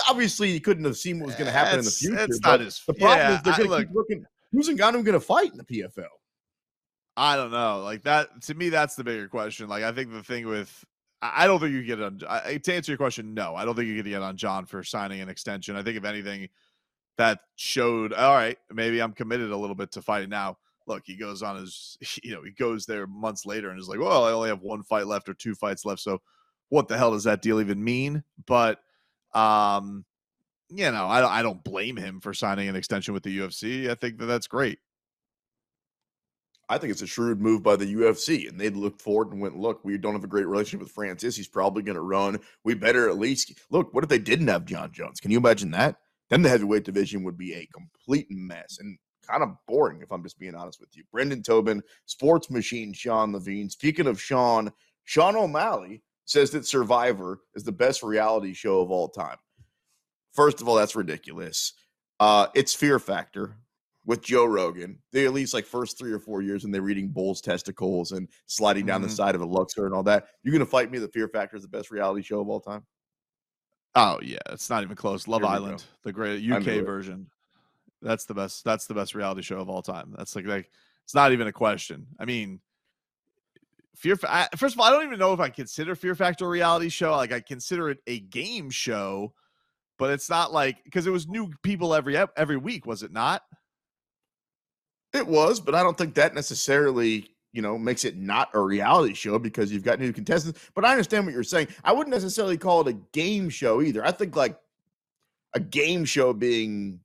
obviously 0.09 0.51
he 0.51 0.59
couldn't 0.59 0.85
have 0.85 0.97
seen 0.97 1.19
what 1.19 1.27
was 1.27 1.35
going 1.35 1.47
to 1.47 1.51
happen 1.51 1.79
in 1.79 1.85
the 1.85 1.91
future. 1.91 2.19
It's 2.19 2.41
not 2.41 2.59
his. 2.59 2.81
The 2.85 2.93
problem 2.93 3.19
yeah, 3.19 3.35
is 3.35 3.41
they're 3.43 3.67
to 3.67 3.85
keep 3.85 3.95
looking. 3.95 4.25
Who's 4.51 4.69
Ngannou 4.69 5.03
going 5.03 5.13
to 5.13 5.19
fight 5.19 5.51
in 5.51 5.57
the 5.57 5.63
PFL? 5.63 6.05
I 7.21 7.35
don't 7.35 7.51
know. 7.51 7.81
Like 7.83 8.01
that 8.03 8.41
to 8.43 8.55
me, 8.55 8.69
that's 8.69 8.95
the 8.95 9.03
bigger 9.03 9.27
question. 9.27 9.69
Like 9.69 9.83
I 9.83 9.91
think 9.91 10.11
the 10.11 10.23
thing 10.23 10.47
with 10.47 10.83
I 11.21 11.45
don't 11.45 11.59
think 11.59 11.71
you 11.71 11.83
get 11.83 12.01
on 12.01 12.19
I, 12.27 12.57
to 12.57 12.73
answer 12.73 12.91
your 12.91 12.97
question. 12.97 13.35
No, 13.35 13.55
I 13.55 13.63
don't 13.63 13.75
think 13.75 13.87
you 13.87 14.01
get 14.01 14.23
on 14.23 14.37
Jon 14.37 14.65
for 14.65 14.83
signing 14.83 15.21
an 15.21 15.29
extension. 15.29 15.75
I 15.75 15.83
think 15.83 15.97
if 15.97 16.03
anything, 16.03 16.49
that 17.19 17.41
showed 17.57 18.11
all 18.11 18.33
right. 18.33 18.57
Maybe 18.73 18.99
I'm 18.99 19.13
committed 19.13 19.51
a 19.51 19.57
little 19.57 19.75
bit 19.75 19.91
to 19.91 20.01
fighting 20.01 20.29
now. 20.29 20.57
Look, 20.87 21.03
he 21.05 21.15
goes 21.15 21.43
on 21.43 21.57
his, 21.57 21.95
you 22.23 22.31
know, 22.31 22.41
he 22.43 22.49
goes 22.49 22.87
there 22.87 23.05
months 23.05 23.45
later 23.45 23.69
and 23.69 23.79
is 23.79 23.87
like, 23.87 23.99
well, 23.99 24.23
I 24.25 24.31
only 24.31 24.49
have 24.49 24.63
one 24.63 24.81
fight 24.81 25.05
left 25.05 25.29
or 25.29 25.35
two 25.35 25.53
fights 25.53 25.85
left. 25.85 26.01
So, 26.01 26.23
what 26.69 26.87
the 26.87 26.97
hell 26.97 27.11
does 27.11 27.25
that 27.25 27.43
deal 27.43 27.61
even 27.61 27.83
mean? 27.83 28.23
But 28.47 28.79
um, 29.35 30.05
you 30.69 30.89
know, 30.89 31.05
I, 31.05 31.39
I 31.39 31.43
don't 31.43 31.63
blame 31.63 31.97
him 31.97 32.19
for 32.19 32.33
signing 32.33 32.67
an 32.67 32.75
extension 32.75 33.13
with 33.13 33.21
the 33.21 33.37
UFC. 33.37 33.91
I 33.91 33.93
think 33.93 34.17
that 34.17 34.25
that's 34.25 34.47
great. 34.47 34.79
I 36.71 36.77
think 36.77 36.91
it's 36.91 37.01
a 37.01 37.07
shrewd 37.07 37.41
move 37.41 37.61
by 37.63 37.75
the 37.75 37.95
UFC, 37.95 38.47
and 38.47 38.57
they 38.57 38.69
looked 38.69 39.01
forward 39.01 39.33
and 39.33 39.41
went, 39.41 39.57
"Look, 39.57 39.83
we 39.83 39.97
don't 39.97 40.13
have 40.13 40.23
a 40.23 40.27
great 40.27 40.47
relationship 40.47 40.79
with 40.79 40.93
Francis. 40.93 41.35
He's 41.35 41.49
probably 41.49 41.83
going 41.83 41.97
to 41.97 42.01
run. 42.01 42.39
We 42.63 42.75
better 42.75 43.09
at 43.09 43.19
least 43.19 43.59
look. 43.71 43.93
What 43.93 44.05
if 44.05 44.09
they 44.09 44.19
didn't 44.19 44.47
have 44.47 44.63
Jon 44.63 44.89
Jones? 44.93 45.19
Can 45.19 45.31
you 45.31 45.37
imagine 45.37 45.71
that? 45.71 45.97
Then 46.29 46.43
the 46.43 46.47
heavyweight 46.47 46.85
division 46.85 47.25
would 47.25 47.37
be 47.37 47.53
a 47.55 47.67
complete 47.73 48.27
mess 48.29 48.77
and 48.79 48.97
kind 49.27 49.43
of 49.43 49.49
boring, 49.67 50.01
if 50.01 50.13
I'm 50.13 50.23
just 50.23 50.39
being 50.39 50.55
honest 50.55 50.79
with 50.79 50.95
you. 50.95 51.03
Brendan 51.11 51.43
Tobin, 51.43 51.83
Sports 52.05 52.49
Machine, 52.49 52.93
Sean 52.93 53.33
Levine. 53.33 53.69
Speaking 53.69 54.07
of 54.07 54.21
Sean, 54.21 54.71
Sean 55.03 55.35
O'Malley 55.35 56.01
says 56.23 56.51
that 56.51 56.65
Survivor 56.65 57.41
is 57.53 57.65
the 57.65 57.73
best 57.73 58.01
reality 58.01 58.53
show 58.53 58.79
of 58.79 58.91
all 58.91 59.09
time. 59.09 59.37
First 60.31 60.61
of 60.61 60.69
all, 60.69 60.75
that's 60.75 60.95
ridiculous. 60.95 61.73
Uh, 62.21 62.47
it's 62.55 62.73
Fear 62.73 62.97
Factor 62.99 63.57
with 64.05 64.21
Joe 64.21 64.45
Rogan. 64.45 64.97
They 65.11 65.25
at 65.25 65.33
least 65.33 65.53
like 65.53 65.65
first 65.65 65.97
three 65.97 66.11
or 66.11 66.19
four 66.19 66.41
years 66.41 66.63
and 66.63 66.73
they're 66.73 66.89
eating 66.89 67.09
bulls' 67.09 67.41
testicles 67.41 68.11
and 68.13 68.27
sliding 68.47 68.85
down 68.85 69.01
mm-hmm. 69.01 69.09
the 69.09 69.15
side 69.15 69.35
of 69.35 69.41
a 69.41 69.45
Luxor 69.45 69.85
and 69.85 69.93
all 69.93 70.03
that. 70.03 70.27
You're 70.43 70.53
gonna 70.53 70.65
fight 70.65 70.91
me 70.91 70.99
the 70.99 71.07
Fear 71.07 71.27
Factor 71.27 71.55
is 71.55 71.63
the 71.63 71.69
best 71.69 71.91
reality 71.91 72.21
show 72.21 72.41
of 72.41 72.49
all 72.49 72.59
time? 72.59 72.83
Oh 73.95 74.19
yeah, 74.21 74.39
it's 74.49 74.69
not 74.69 74.83
even 74.83 74.95
close. 74.95 75.27
Love 75.27 75.43
Island, 75.43 75.79
go. 75.79 75.83
the 76.03 76.13
great 76.13 76.49
UK 76.49 76.85
version. 76.85 77.27
That's 78.01 78.25
the 78.25 78.33
best. 78.33 78.63
That's 78.63 78.87
the 78.87 78.93
best 78.93 79.13
reality 79.13 79.41
show 79.41 79.59
of 79.59 79.69
all 79.69 79.81
time. 79.81 80.15
That's 80.17 80.35
like 80.35 80.45
like 80.45 80.71
it's 81.03 81.13
not 81.13 81.33
even 81.33 81.47
a 81.47 81.51
question. 81.51 82.07
I 82.19 82.25
mean, 82.25 82.61
Fear. 83.95 84.17
I, 84.23 84.47
first 84.55 84.75
of 84.75 84.79
all, 84.79 84.87
I 84.87 84.91
don't 84.91 85.05
even 85.05 85.19
know 85.19 85.33
if 85.33 85.39
I 85.39 85.49
consider 85.49 85.93
Fear 85.93 86.15
Factor 86.15 86.45
a 86.45 86.49
reality 86.49 86.89
show. 86.89 87.11
Like 87.11 87.33
I 87.33 87.41
consider 87.41 87.89
it 87.89 87.99
a 88.07 88.19
game 88.19 88.69
show, 88.69 89.33
but 89.99 90.09
it's 90.11 90.29
not 90.29 90.53
like 90.53 90.83
because 90.85 91.05
it 91.05 91.11
was 91.11 91.27
new 91.27 91.51
people 91.61 91.93
every 91.93 92.17
every 92.37 92.57
week, 92.57 92.85
was 92.85 93.03
it 93.03 93.11
not? 93.11 93.43
It 95.13 95.27
was, 95.27 95.59
but 95.59 95.75
I 95.75 95.83
don't 95.83 95.97
think 95.97 96.15
that 96.15 96.33
necessarily 96.33 97.29
you 97.53 97.61
know 97.61 97.77
makes 97.77 98.05
it 98.05 98.17
not 98.17 98.49
a 98.53 98.59
reality 98.59 99.13
show 99.13 99.37
because 99.37 99.71
you've 99.71 99.83
got 99.83 99.99
new 99.99 100.13
contestants. 100.13 100.69
But 100.73 100.85
I 100.85 100.91
understand 100.91 101.25
what 101.25 101.33
you're 101.33 101.43
saying. 101.43 101.67
I 101.83 101.91
wouldn't 101.91 102.13
necessarily 102.13 102.57
call 102.57 102.81
it 102.81 102.87
a 102.87 102.97
game 103.11 103.49
show 103.49 103.81
either. 103.81 104.05
I 104.05 104.11
think 104.11 104.35
like 104.35 104.57
a 105.53 105.59
game 105.59 106.05
show 106.05 106.31
being 106.33 107.01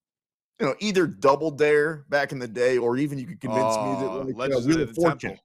you 0.61 0.67
know, 0.67 0.75
either 0.81 1.07
Double 1.07 1.51
Dare 1.51 2.07
back 2.09 2.33
in 2.33 2.39
the 2.39 2.49
day, 2.49 2.79
or 2.79 2.97
even 2.97 3.19
you 3.19 3.27
could 3.27 3.41
convince 3.41 3.75
oh, 3.77 3.93
me 3.93 4.01
that 4.01 4.11
uh, 4.11 4.39
like, 4.39 4.49
you 4.51 4.61
know, 4.61 4.67
Wheel 4.67 4.89
of 4.89 4.95
Fortune. 4.95 5.39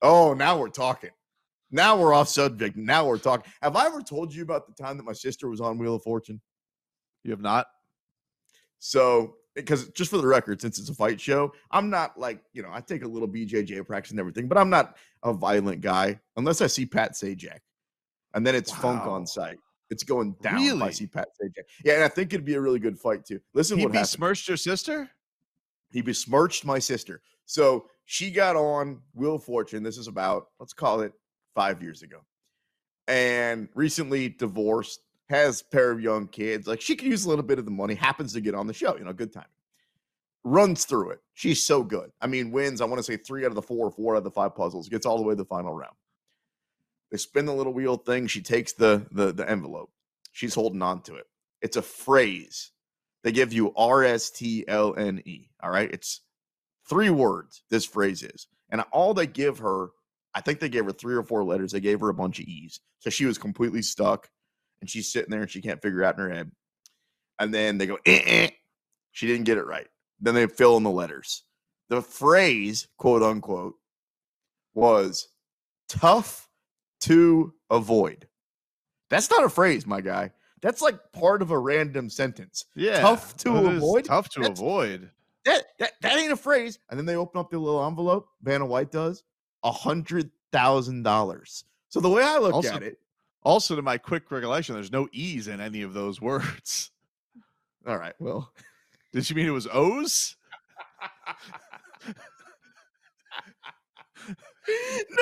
Oh, 0.00 0.32
now 0.32 0.56
we're 0.56 0.68
talking. 0.68 1.10
Now 1.70 1.96
we're 1.96 2.14
off 2.14 2.28
subject. 2.28 2.76
Now 2.76 3.06
we're 3.06 3.18
talking. 3.18 3.50
Have 3.62 3.74
I 3.74 3.86
ever 3.86 4.00
told 4.00 4.32
you 4.32 4.42
about 4.42 4.66
the 4.66 4.80
time 4.80 4.96
that 4.96 5.02
my 5.02 5.12
sister 5.12 5.48
was 5.48 5.60
on 5.60 5.76
Wheel 5.76 5.96
of 5.96 6.02
Fortune? 6.02 6.40
You 7.24 7.32
have 7.32 7.40
not. 7.40 7.66
So, 8.78 9.34
because 9.58 9.88
just 9.90 10.10
for 10.10 10.18
the 10.18 10.26
record, 10.26 10.60
since 10.60 10.78
it's 10.78 10.88
a 10.88 10.94
fight 10.94 11.20
show, 11.20 11.52
I'm 11.70 11.90
not 11.90 12.18
like, 12.18 12.40
you 12.52 12.62
know, 12.62 12.70
I 12.72 12.80
take 12.80 13.04
a 13.04 13.08
little 13.08 13.28
BJJ 13.28 13.86
practice 13.86 14.12
and 14.12 14.20
everything, 14.20 14.48
but 14.48 14.56
I'm 14.56 14.70
not 14.70 14.96
a 15.22 15.32
violent 15.32 15.80
guy 15.80 16.18
unless 16.36 16.60
I 16.60 16.66
see 16.66 16.86
Pat 16.86 17.12
Sajak. 17.12 17.58
And 18.34 18.46
then 18.46 18.54
it's 18.54 18.72
wow. 18.72 18.80
funk 18.80 19.02
on 19.02 19.26
sight. 19.26 19.58
It's 19.90 20.02
going 20.02 20.36
down 20.42 20.56
really? 20.56 20.76
if 20.76 20.82
I 20.82 20.90
see 20.90 21.06
Pat 21.06 21.28
Sajak. 21.40 21.64
Yeah, 21.84 21.94
and 21.94 22.04
I 22.04 22.08
think 22.08 22.32
it'd 22.32 22.46
be 22.46 22.54
a 22.54 22.60
really 22.60 22.78
good 22.78 22.98
fight 22.98 23.24
too. 23.24 23.40
Listen, 23.54 23.78
he 23.78 23.84
what 23.84 23.92
besmirched 23.92 24.48
your 24.48 24.56
sister? 24.56 25.10
He 25.90 26.02
besmirched 26.02 26.64
my 26.64 26.78
sister. 26.78 27.22
So 27.46 27.86
she 28.04 28.30
got 28.30 28.56
on 28.56 29.00
Wheel 29.14 29.36
of 29.36 29.44
Fortune. 29.44 29.82
This 29.82 29.98
is 29.98 30.06
about, 30.06 30.48
let's 30.60 30.74
call 30.74 31.00
it 31.00 31.12
five 31.54 31.82
years 31.82 32.02
ago. 32.02 32.18
And 33.08 33.68
recently 33.74 34.28
divorced, 34.28 35.00
has 35.28 35.62
pair 35.62 35.90
of 35.90 36.00
young 36.00 36.28
kids. 36.28 36.66
Like 36.66 36.80
she 36.80 36.96
could 36.96 37.08
use 37.08 37.24
a 37.24 37.28
little 37.28 37.44
bit 37.44 37.58
of 37.58 37.64
the 37.64 37.70
money, 37.70 37.94
happens 37.94 38.32
to 38.32 38.40
get 38.40 38.54
on 38.54 38.66
the 38.66 38.74
show, 38.74 38.96
you 38.96 39.04
know, 39.04 39.12
good 39.12 39.32
timing. 39.32 39.48
runs 40.44 40.84
through 40.84 41.10
it. 41.10 41.20
She's 41.34 41.62
so 41.64 41.82
good. 41.82 42.10
I 42.20 42.26
mean, 42.26 42.50
wins, 42.50 42.80
I 42.80 42.86
want 42.86 42.98
to 42.98 43.02
say 43.02 43.16
three 43.16 43.44
out 43.44 43.50
of 43.50 43.54
the 43.54 43.62
four, 43.62 43.90
four 43.90 44.14
out 44.14 44.18
of 44.18 44.24
the 44.24 44.30
five 44.30 44.54
puzzles, 44.54 44.88
gets 44.88 45.06
all 45.06 45.16
the 45.18 45.22
way 45.22 45.32
to 45.32 45.36
the 45.36 45.44
final 45.44 45.74
round. 45.74 45.94
They 47.10 47.18
spin 47.18 47.46
the 47.46 47.54
little 47.54 47.72
wheel 47.72 47.96
thing. 47.96 48.26
She 48.26 48.42
takes 48.42 48.72
the, 48.72 49.06
the, 49.12 49.32
the 49.32 49.48
envelope. 49.48 49.90
She's 50.32 50.54
holding 50.54 50.82
on 50.82 51.02
to 51.02 51.16
it. 51.16 51.26
It's 51.62 51.76
a 51.76 51.82
phrase. 51.82 52.70
They 53.24 53.32
give 53.32 53.52
you 53.52 53.72
R 53.76 54.04
S 54.04 54.30
T 54.30 54.64
L 54.68 54.94
N 54.96 55.20
E. 55.24 55.48
All 55.62 55.70
right. 55.70 55.90
It's 55.92 56.20
three 56.88 57.10
words, 57.10 57.64
this 57.70 57.84
phrase 57.84 58.22
is. 58.22 58.46
And 58.70 58.82
all 58.92 59.14
they 59.14 59.26
give 59.26 59.58
her, 59.58 59.88
I 60.34 60.40
think 60.40 60.60
they 60.60 60.68
gave 60.68 60.84
her 60.84 60.92
three 60.92 61.14
or 61.14 61.22
four 61.22 61.42
letters. 61.44 61.72
They 61.72 61.80
gave 61.80 62.00
her 62.00 62.10
a 62.10 62.14
bunch 62.14 62.38
of 62.38 62.46
E's. 62.46 62.80
So 63.00 63.10
she 63.10 63.24
was 63.26 63.38
completely 63.38 63.82
stuck 63.82 64.30
and 64.80 64.88
she's 64.88 65.10
sitting 65.12 65.30
there 65.30 65.42
and 65.42 65.50
she 65.50 65.60
can't 65.60 65.82
figure 65.82 66.02
it 66.02 66.06
out 66.06 66.18
in 66.18 66.24
her 66.24 66.30
head. 66.34 66.50
And 67.38 67.52
then 67.52 67.78
they 67.78 67.86
go, 67.86 67.98
eh, 68.06 68.20
eh. 68.24 68.50
she 69.12 69.26
didn't 69.26 69.44
get 69.44 69.58
it 69.58 69.66
right. 69.66 69.86
Then 70.20 70.34
they 70.34 70.46
fill 70.46 70.76
in 70.76 70.82
the 70.82 70.90
letters. 70.90 71.44
The 71.88 72.02
phrase, 72.02 72.88
quote 72.98 73.22
unquote, 73.22 73.74
was 74.74 75.28
tough 75.88 76.48
to 77.00 77.52
avoid. 77.70 78.26
That's 79.10 79.30
not 79.30 79.44
a 79.44 79.48
phrase, 79.48 79.86
my 79.86 80.00
guy. 80.00 80.32
That's 80.60 80.82
like 80.82 80.98
part 81.12 81.40
of 81.40 81.50
a 81.50 81.58
random 81.58 82.10
sentence. 82.10 82.64
Yeah. 82.74 83.00
Tough 83.00 83.36
to 83.38 83.56
avoid. 83.56 84.04
Tough 84.04 84.28
to 84.30 84.40
That's- 84.40 84.58
avoid. 84.58 85.10
That, 85.44 85.64
that 85.78 85.92
that 86.02 86.18
ain't 86.18 86.32
a 86.32 86.36
phrase. 86.36 86.78
And 86.90 86.98
then 86.98 87.06
they 87.06 87.16
open 87.16 87.40
up 87.40 87.50
the 87.50 87.58
little 87.58 87.82
envelope. 87.86 88.28
Vanna 88.42 88.66
White 88.66 88.90
does 88.90 89.22
a 89.62 89.70
hundred 89.72 90.30
thousand 90.52 91.04
dollars. 91.04 91.64
So 91.88 92.00
the 92.00 92.08
way 92.10 92.22
I 92.22 92.38
look 92.38 92.52
Also- 92.54 92.74
at 92.74 92.82
it, 92.82 92.98
Also, 93.44 93.76
to 93.76 93.82
my 93.82 93.96
quick 93.98 94.30
recollection, 94.30 94.74
there's 94.74 94.92
no 94.92 95.08
E's 95.12 95.48
in 95.48 95.60
any 95.60 95.82
of 95.82 95.94
those 95.94 96.20
words. 96.20 96.90
all 97.86 97.96
right. 97.98 98.14
Well, 98.18 98.52
Did 99.12 99.24
she 99.24 99.34
mean 99.34 99.46
it 99.46 99.50
was 99.50 99.68
O's? 99.72 100.36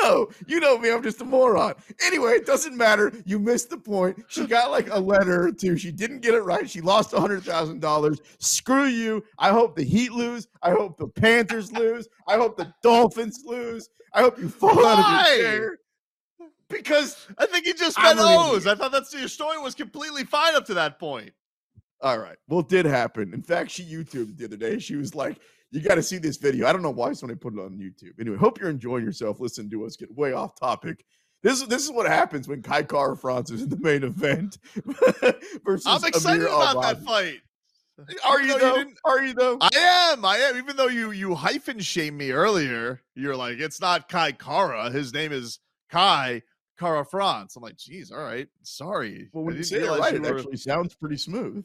no, 0.02 0.28
you 0.49 0.58
know 0.58 0.76
me. 0.78 0.90
I'm 0.90 1.02
just 1.02 1.20
a 1.20 1.25
moron. 1.25 1.75
Anyway, 2.04 2.32
it 2.32 2.46
doesn't 2.46 2.76
matter. 2.76 3.12
You 3.25 3.38
missed 3.38 3.70
the 3.70 3.76
point. 3.76 4.18
She 4.28 4.44
got 4.49 4.70
like 4.70 4.90
a 4.90 4.99
letter 4.99 5.46
or 5.46 5.52
two. 5.52 5.76
She 5.76 5.92
didn't 5.92 6.20
get 6.20 6.35
it 6.35 6.40
right. 6.40 6.68
She 6.68 6.80
lost 6.80 7.12
a 7.12 7.20
hundred 7.20 7.44
thousand 7.44 7.80
dollars. 7.80 8.20
Screw 8.38 8.87
you. 8.87 9.23
I 9.38 9.50
hope 9.50 9.76
the 9.76 9.85
Heat 9.85 10.11
lose. 10.12 10.49
I 10.62 10.70
hope 10.70 10.96
the 10.96 11.06
Panthers 11.08 11.70
lose. 11.73 12.08
I 12.26 12.37
hope 12.37 12.56
the 12.56 12.73
Dolphins 12.82 13.42
lose. 13.44 13.88
I 14.12 14.23
hope 14.23 14.38
you 14.38 14.49
fall 14.49 14.85
out 14.85 14.99
of 14.99 15.37
your 15.37 15.44
chair. 15.44 15.78
Because 16.68 17.26
I 17.38 17.46
think 17.46 17.64
he 17.64 17.73
just 17.75 17.96
meant 18.02 18.18
O's. 18.20 18.66
I 18.66 18.75
thought 18.75 18.92
that's 18.92 19.14
your 19.14 19.28
story 19.28 19.58
was 19.58 19.75
completely 19.75 20.25
fine 20.25 20.54
up 20.54 20.66
to 20.66 20.75
that 20.75 20.99
point. 20.99 21.32
All 22.00 22.18
right. 22.18 22.37
Well, 22.49 22.61
it 22.61 22.68
did 22.68 22.87
happen. 22.87 23.32
In 23.32 23.42
fact, 23.42 23.70
she 23.70 23.85
YouTubed 23.85 24.37
the 24.37 24.44
other 24.46 24.56
day. 24.56 24.78
She 24.78 24.96
was 24.96 25.14
like, 25.14 25.38
You 25.70 25.80
got 25.80 25.94
to 25.94 26.02
see 26.02 26.18
this 26.18 26.37
video. 26.37 26.66
I 26.66 26.73
don't 26.73 26.82
know 26.82 26.90
why 26.90 27.12
somebody 27.12 27.38
put 27.38 27.54
it 27.54 27.61
on 27.61 27.78
YouTube. 27.78 28.20
Anyway, 28.20 28.37
hope 28.37 28.61
you're 28.61 28.70
enjoying 28.70 29.04
yourself. 29.04 29.40
Listen 29.40 29.70
to 29.70 29.85
us 29.87 29.96
get 29.96 30.14
way 30.14 30.32
off 30.32 30.58
topic. 30.58 31.04
This 31.42 31.61
is 31.62 31.68
this 31.68 31.85
is 31.85 31.92
what 31.92 32.06
happens 32.06 32.49
when 32.49 32.62
Kai 32.62 32.82
Kara 32.82 33.16
France 33.16 33.50
is 33.50 33.62
in 33.62 33.68
the 33.68 33.78
main 33.78 34.02
event 34.02 34.58
versus 35.64 35.87
I'm 35.87 36.04
excited 36.04 36.42
Amir 36.42 36.49
about 36.49 36.82
that 36.82 36.99
Albazi. 36.99 37.04
fight. 37.04 37.40
Are 38.25 38.42
you 38.42 38.58
though 38.58 38.76
you 38.76 38.94
Are 39.04 39.23
you 39.23 39.32
though? 39.35 39.56
I 39.61 39.70
am. 40.12 40.25
I 40.25 40.37
am. 40.38 40.56
Even 40.58 40.76
though 40.76 40.88
you 40.88 41.12
you 41.12 41.35
hyphen 41.35 41.78
shame 41.78 42.16
me 42.16 42.30
earlier, 42.30 43.00
you're 43.14 43.37
like, 43.37 43.58
it's 43.58 43.80
not 43.80 44.08
Kai 44.08 44.32
Kara. 44.32 44.90
His 44.90 45.14
name 45.14 45.32
is 45.32 45.61
Kai 45.90 46.42
Kara 46.78 47.04
France. 47.04 47.56
I'm 47.56 47.62
like, 47.62 47.76
geez, 47.76 48.11
all 48.11 48.23
right. 48.23 48.49
Sorry. 48.62 49.28
well, 49.33 49.45
when 49.45 49.56
you 49.56 49.62
say 49.62 49.78
it 49.78 49.88
right, 49.88 50.14
it 50.14 50.23
were- 50.23 50.37
actually 50.38 50.56
sounds 50.56 50.95
pretty 50.95 51.16
smooth. 51.16 51.64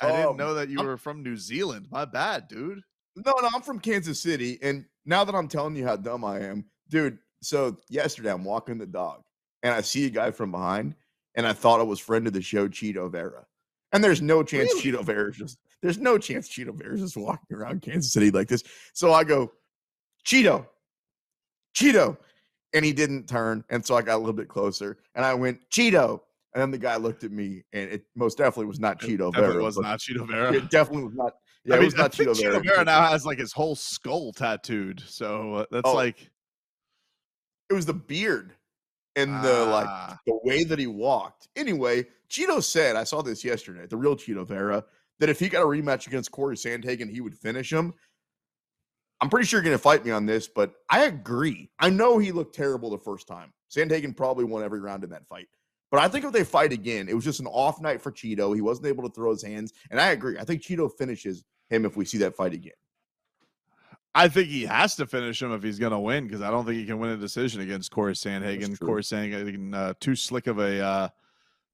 I 0.00 0.12
didn't 0.12 0.26
um, 0.26 0.36
know 0.36 0.54
that 0.54 0.68
you 0.68 0.78
I'm- 0.78 0.86
were 0.86 0.96
from 0.96 1.22
New 1.22 1.36
Zealand. 1.36 1.88
My 1.90 2.04
bad, 2.04 2.48
dude. 2.48 2.80
No, 3.16 3.32
no, 3.42 3.48
I'm 3.52 3.62
from 3.62 3.80
Kansas 3.80 4.20
City. 4.20 4.58
And 4.62 4.84
now 5.04 5.24
that 5.24 5.34
I'm 5.34 5.48
telling 5.48 5.74
you 5.74 5.84
how 5.84 5.96
dumb 5.96 6.24
I 6.24 6.40
am, 6.40 6.64
dude. 6.88 7.18
So 7.42 7.78
yesterday 7.88 8.30
I'm 8.30 8.44
walking 8.44 8.78
the 8.78 8.86
dog 8.86 9.22
and 9.62 9.74
I 9.74 9.80
see 9.80 10.06
a 10.06 10.10
guy 10.10 10.30
from 10.30 10.50
behind 10.52 10.94
and 11.34 11.46
I 11.46 11.52
thought 11.52 11.80
it 11.80 11.86
was 11.86 11.98
friend 11.98 12.26
of 12.26 12.32
the 12.32 12.42
show, 12.42 12.68
Chito 12.68 13.10
Vera. 13.10 13.44
And 13.92 14.04
there's 14.04 14.22
no 14.22 14.42
chance 14.42 14.72
Really? 14.74 14.92
Chito 14.92 15.04
Vera's 15.04 15.36
just 15.36 15.58
there's 15.82 15.98
no 15.98 16.18
chance 16.18 16.48
Chito 16.48 16.74
Vera's 16.74 17.00
just 17.00 17.16
walking 17.16 17.56
around 17.56 17.82
Kansas 17.82 18.12
City 18.12 18.30
like 18.30 18.48
this. 18.48 18.62
So 18.92 19.12
I 19.12 19.24
go, 19.24 19.52
Chito, 20.26 20.66
Chito. 21.74 22.16
And 22.74 22.84
he 22.84 22.92
didn't 22.92 23.28
turn. 23.28 23.64
And 23.70 23.84
so 23.84 23.96
I 23.96 24.02
got 24.02 24.16
a 24.16 24.18
little 24.18 24.32
bit 24.34 24.48
closer 24.48 24.98
and 25.14 25.24
I 25.24 25.34
went, 25.34 25.58
Chito. 25.70 26.20
And 26.54 26.62
then 26.62 26.70
the 26.70 26.78
guy 26.78 26.96
looked 26.96 27.24
at 27.24 27.30
me 27.30 27.62
and 27.72 27.90
it 27.90 28.04
most 28.16 28.38
definitely 28.38 28.66
was 28.66 28.80
not 28.80 29.00
Chito 29.00 29.32
Vera. 29.34 29.62
was 29.62 29.78
not 29.78 30.00
Chito 30.00 30.26
Vera. 30.26 30.52
It 30.52 30.70
definitely 30.70 31.04
was 31.04 31.14
not. 31.14 31.32
Yeah, 31.64 31.74
I 31.74 31.76
it 31.78 31.80
mean, 31.80 31.86
was 31.86 31.96
not 31.96 32.04
I 32.14 32.16
think 32.16 32.28
Chito 32.30 32.40
Vera. 32.40 32.60
Chito 32.60 32.64
Vera 32.64 32.84
now 32.84 33.02
has 33.08 33.26
like 33.26 33.38
his 33.38 33.52
whole 33.52 33.74
skull 33.74 34.32
tattooed. 34.32 35.02
So 35.06 35.54
uh, 35.54 35.64
that's 35.70 35.82
Oh, 35.84 35.94
like 35.94 36.30
it 37.68 37.74
was 37.74 37.84
the 37.84 37.92
beard 37.94 38.54
and 39.16 39.44
the 39.44 39.64
like 39.66 39.86
ah, 39.88 40.18
the 40.26 40.38
way 40.44 40.64
that 40.64 40.78
he 40.78 40.86
walked. 40.86 41.48
Anyway, 41.56 42.06
Chito 42.30 42.62
said, 42.62 42.96
I 42.96 43.04
saw 43.04 43.20
this 43.22 43.44
yesterday, 43.44 43.86
the 43.86 43.96
real 43.96 44.16
Chito 44.16 44.46
Vera, 44.46 44.84
that 45.18 45.28
if 45.28 45.38
he 45.40 45.48
got 45.48 45.62
a 45.62 45.66
rematch 45.66 46.06
against 46.06 46.30
Corey 46.30 46.56
Sandhagen, 46.56 47.10
he 47.10 47.20
would 47.20 47.34
finish 47.34 47.70
him. 47.72 47.92
I'm 49.20 49.28
pretty 49.28 49.46
sure 49.46 49.58
you're 49.58 49.64
going 49.64 49.74
to 49.74 49.82
fight 49.82 50.04
me 50.04 50.10
on 50.10 50.26
this, 50.26 50.48
but 50.48 50.74
I 50.90 51.04
agree. 51.04 51.70
I 51.78 51.90
know 51.90 52.18
he 52.18 52.30
looked 52.30 52.54
terrible 52.54 52.90
the 52.90 52.98
first 52.98 53.26
time. 53.26 53.52
Sandhagen 53.70 54.16
probably 54.16 54.44
won 54.44 54.62
every 54.62 54.80
round 54.80 55.04
in 55.04 55.10
that 55.10 55.26
fight. 55.26 55.48
But 55.90 56.00
I 56.00 56.08
think 56.08 56.24
if 56.24 56.32
they 56.32 56.44
fight 56.44 56.72
again, 56.72 57.08
it 57.08 57.14
was 57.14 57.24
just 57.24 57.40
an 57.40 57.46
off 57.46 57.80
night 57.80 58.00
for 58.00 58.12
Chito. 58.12 58.54
He 58.54 58.60
wasn't 58.60 58.86
able 58.86 59.08
to 59.08 59.14
throw 59.14 59.30
his 59.30 59.42
hands. 59.42 59.72
And 59.90 60.00
I 60.00 60.08
agree. 60.08 60.38
I 60.38 60.44
think 60.44 60.62
Chito 60.62 60.90
finishes 60.96 61.44
him 61.70 61.84
if 61.84 61.96
we 61.96 62.04
see 62.04 62.18
that 62.18 62.36
fight 62.36 62.52
again. 62.52 62.72
I 64.14 64.28
think 64.28 64.48
he 64.48 64.64
has 64.64 64.96
to 64.96 65.06
finish 65.06 65.40
him 65.40 65.52
if 65.52 65.62
he's 65.62 65.78
going 65.78 65.92
to 65.92 65.98
win 65.98 66.26
because 66.26 66.42
I 66.42 66.50
don't 66.50 66.64
think 66.64 66.78
he 66.78 66.86
can 66.86 66.98
win 66.98 67.10
a 67.10 67.16
decision 67.16 67.60
against 67.60 67.90
Corey 67.90 68.14
Sandhagen. 68.14 68.78
Corey 68.80 69.02
Sandhagen, 69.02 69.74
uh, 69.74 69.94
too 70.00 70.16
slick 70.16 70.46
of 70.46 70.58
a 70.58 70.80
uh, 70.80 71.08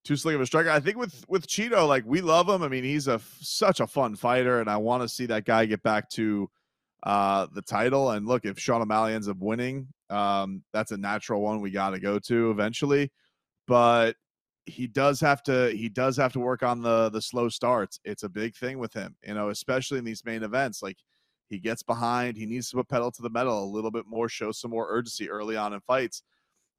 too 0.04 0.16
slick 0.16 0.34
of 0.34 0.40
a 0.40 0.46
striker. 0.46 0.70
I 0.70 0.80
think 0.80 0.98
with 0.98 1.24
with 1.28 1.46
Chito, 1.46 1.88
like 1.88 2.04
we 2.06 2.20
love 2.20 2.48
him. 2.48 2.62
I 2.62 2.68
mean, 2.68 2.84
he's 2.84 3.08
a 3.08 3.20
such 3.40 3.80
a 3.80 3.86
fun 3.86 4.14
fighter, 4.14 4.60
and 4.60 4.68
I 4.68 4.76
want 4.76 5.02
to 5.02 5.08
see 5.08 5.26
that 5.26 5.44
guy 5.44 5.64
get 5.64 5.82
back 5.82 6.10
to 6.10 6.50
uh, 7.04 7.46
the 7.52 7.62
title. 7.62 8.11
And 8.11 8.26
look, 8.26 8.44
if 8.44 8.58
Sean 8.58 8.82
O'Malley 8.82 9.14
ends 9.14 9.28
up 9.28 9.37
winning, 9.38 9.87
um, 10.11 10.62
that's 10.73 10.90
a 10.90 10.96
natural 10.96 11.42
one 11.42 11.61
we 11.61 11.70
got 11.70 11.90
to 11.90 12.00
go 12.00 12.18
to 12.18 12.50
eventually. 12.50 13.12
But 13.66 14.16
he 14.66 14.87
does 14.87 15.20
have 15.20 15.42
to 15.42 15.70
he 15.76 15.90
does 15.90 16.16
have 16.16 16.32
to 16.32 16.40
work 16.40 16.62
on 16.62 16.80
the 16.80 17.11
the 17.11 17.20
slow 17.20 17.49
starts. 17.49 18.00
It's 18.04 18.23
a 18.23 18.28
big 18.28 18.56
thing 18.56 18.78
with 18.78 18.92
him, 18.94 19.16
you 19.23 19.34
know, 19.34 19.50
especially 19.50 19.99
in 19.99 20.04
these 20.04 20.25
main 20.25 20.42
events. 20.42 20.82
Like 20.82 20.96
he 21.50 21.58
gets 21.58 21.82
behind, 21.82 22.37
he 22.37 22.46
needs 22.46 22.70
to 22.70 22.76
put 22.76 22.88
pedal 22.88 23.11
to 23.12 23.23
the 23.23 23.30
metal 23.30 23.62
a 23.62 23.66
little 23.66 23.90
bit 23.90 24.06
more, 24.06 24.28
show 24.28 24.52
some 24.52 24.70
more 24.70 24.87
urgency 24.90 25.28
early 25.28 25.56
on 25.56 25.75
in 25.75 25.80
fights. 25.80 26.23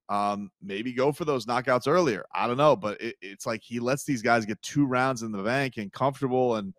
Um, 0.09 0.51
maybe 0.61 0.93
go 0.93 1.11
for 1.11 1.25
those 1.25 1.45
knockouts 1.45 1.87
earlier. 1.87 2.25
I 2.33 2.47
don't 2.47 2.57
know, 2.57 2.75
but 2.75 2.99
it, 3.01 3.15
it's 3.21 3.45
like 3.45 3.61
he 3.63 3.79
lets 3.79 4.03
these 4.03 4.21
guys 4.21 4.45
get 4.45 4.61
two 4.61 4.85
rounds 4.85 5.23
in 5.23 5.31
the 5.31 5.41
bank 5.43 5.77
and 5.77 5.91
comfortable, 5.91 6.55
and 6.55 6.73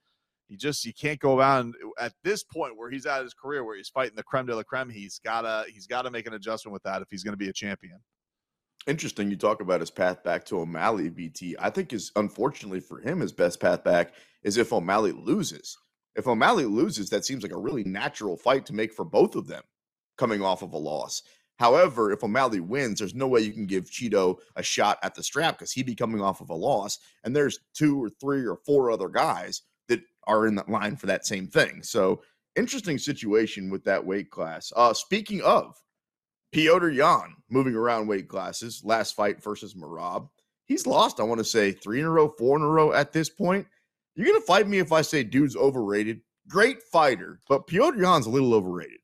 he 0.48 0.56
just 0.56 0.84
you 0.84 0.92
can't 0.92 1.18
go 1.18 1.38
around 1.38 1.74
uh, 1.84 2.04
at 2.04 2.12
this 2.22 2.42
point 2.42 2.76
where 2.76 2.90
he's 2.90 3.06
at 3.06 3.22
his 3.22 3.34
career 3.34 3.64
where 3.64 3.76
he's 3.76 3.88
fighting 3.88 4.16
the 4.16 4.22
creme 4.22 4.46
de 4.46 4.54
la 4.54 4.62
creme. 4.62 4.88
He's 4.88 5.20
gotta 5.24 5.64
he's 5.72 5.86
gotta 5.86 6.10
make 6.10 6.26
an 6.26 6.34
adjustment 6.34 6.72
with 6.72 6.82
that 6.84 7.02
if 7.02 7.08
he's 7.10 7.22
gonna 7.22 7.36
be 7.36 7.48
a 7.48 7.52
champion. 7.52 7.98
Interesting 8.86 9.30
you 9.30 9.36
talk 9.36 9.60
about 9.60 9.80
his 9.80 9.90
path 9.90 10.22
back 10.22 10.44
to 10.46 10.60
O'Malley, 10.60 11.10
BT. 11.10 11.56
I 11.58 11.70
think 11.70 11.92
is 11.92 12.12
unfortunately 12.14 12.80
for 12.80 13.00
him, 13.00 13.20
his 13.20 13.32
best 13.32 13.58
path 13.58 13.82
back 13.82 14.14
is 14.42 14.56
if 14.56 14.72
O'Malley 14.72 15.12
loses. 15.12 15.76
If 16.14 16.28
O'Malley 16.28 16.64
loses, 16.64 17.10
that 17.10 17.24
seems 17.24 17.42
like 17.42 17.52
a 17.52 17.58
really 17.58 17.84
natural 17.84 18.36
fight 18.36 18.64
to 18.66 18.72
make 18.72 18.92
for 18.92 19.04
both 19.04 19.34
of 19.34 19.48
them 19.48 19.62
coming 20.16 20.40
off 20.40 20.62
of 20.62 20.72
a 20.72 20.78
loss. 20.78 21.22
However, 21.58 22.12
if 22.12 22.22
O'Malley 22.22 22.60
wins, 22.60 22.98
there's 22.98 23.14
no 23.14 23.26
way 23.26 23.40
you 23.40 23.52
can 23.52 23.66
give 23.66 23.90
Chito 23.90 24.36
a 24.56 24.62
shot 24.62 24.98
at 25.02 25.14
the 25.14 25.22
strap 25.22 25.58
because 25.58 25.72
he'd 25.72 25.86
be 25.86 25.94
coming 25.94 26.20
off 26.20 26.40
of 26.40 26.50
a 26.50 26.54
loss. 26.54 26.98
And 27.24 27.34
there's 27.34 27.58
two 27.74 28.02
or 28.02 28.10
three 28.10 28.46
or 28.46 28.58
four 28.66 28.90
other 28.90 29.08
guys 29.08 29.62
are 30.26 30.46
in 30.46 30.54
that 30.56 30.68
line 30.68 30.96
for 30.96 31.06
that 31.06 31.26
same 31.26 31.46
thing. 31.46 31.82
So 31.82 32.22
interesting 32.56 32.98
situation 32.98 33.70
with 33.70 33.84
that 33.84 34.04
weight 34.04 34.30
class. 34.30 34.72
Uh, 34.74 34.92
speaking 34.92 35.42
of, 35.42 35.74
Petr 36.54 36.94
Yan 36.94 37.34
moving 37.50 37.74
around 37.74 38.06
weight 38.06 38.28
classes. 38.28 38.82
Last 38.84 39.14
fight 39.14 39.42
versus 39.42 39.74
Merab. 39.74 40.28
He's 40.64 40.86
lost, 40.86 41.20
I 41.20 41.24
want 41.24 41.38
to 41.38 41.44
say, 41.44 41.72
three 41.72 42.00
in 42.00 42.06
a 42.06 42.10
row, 42.10 42.28
four 42.38 42.56
in 42.56 42.62
a 42.62 42.68
row 42.68 42.92
at 42.92 43.12
this 43.12 43.28
point. 43.28 43.66
You're 44.14 44.26
going 44.26 44.40
to 44.40 44.46
fight 44.46 44.66
me 44.66 44.78
if 44.78 44.92
I 44.92 45.02
say 45.02 45.22
dude's 45.22 45.56
overrated. 45.56 46.20
Great 46.48 46.82
fighter, 46.82 47.40
but 47.48 47.66
Petr 47.66 48.00
Yan's 48.00 48.26
a 48.26 48.30
little 48.30 48.54
overrated. 48.54 49.00